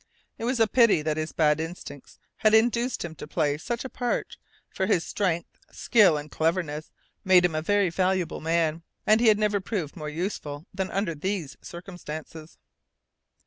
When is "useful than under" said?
10.09-11.13